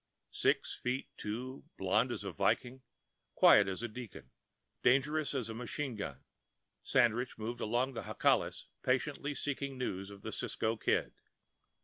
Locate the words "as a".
2.11-2.31, 3.67-3.87, 5.35-5.53